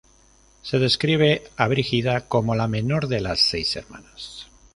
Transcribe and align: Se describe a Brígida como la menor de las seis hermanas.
Se 0.63 0.79
describe 0.79 1.43
a 1.57 1.67
Brígida 1.67 2.27
como 2.27 2.55
la 2.55 2.67
menor 2.67 3.07
de 3.07 3.21
las 3.21 3.39
seis 3.39 3.75
hermanas. 3.75 4.47